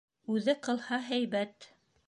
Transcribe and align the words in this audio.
Үҙе 0.35 0.55
ҡылһа 0.69 0.99
һәйбәт. 1.11 1.73